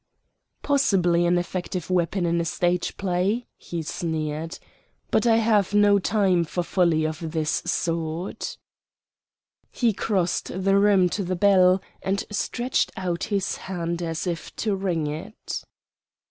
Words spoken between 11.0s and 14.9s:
to the bell, and stretched out his hand as if to